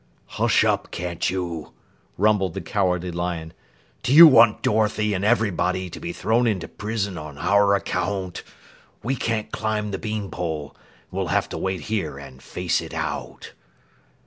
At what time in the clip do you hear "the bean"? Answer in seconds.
9.91-10.31